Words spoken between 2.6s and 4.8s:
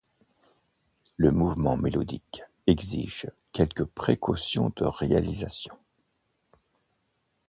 exige quelques précautions